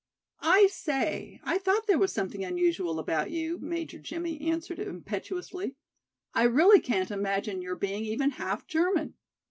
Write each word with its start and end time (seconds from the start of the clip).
"I 0.41 0.65
say, 0.65 1.39
I 1.43 1.59
thought 1.59 1.85
there 1.85 1.99
was 1.99 2.11
something 2.11 2.43
unusual 2.43 2.97
about 2.97 3.29
you," 3.29 3.59
Major 3.59 3.99
Jimmie 3.99 4.41
answered 4.41 4.79
impetuously. 4.79 5.75
"I 6.33 6.41
really 6.45 6.79
can't 6.79 7.11
imagine 7.11 7.61
your 7.61 7.75
being 7.75 8.03
even 8.05 8.31
half 8.31 8.65
German. 8.65 9.13